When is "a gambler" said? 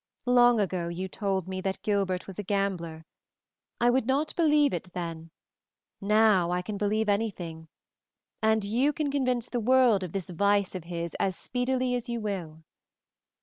2.39-3.05